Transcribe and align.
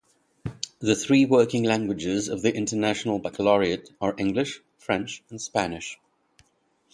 The 0.79 0.95
three 0.95 1.25
working 1.25 1.61
languages 1.61 2.27
of 2.27 2.41
the 2.41 2.51
International 2.55 3.19
Baccalaureate 3.19 3.91
are 4.01 4.15
English, 4.17 4.59
French 4.79 5.21
and 5.29 5.39
Spanish. 5.39 5.99